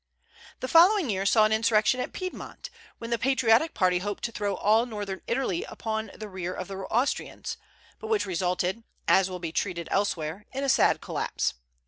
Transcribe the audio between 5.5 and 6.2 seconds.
upon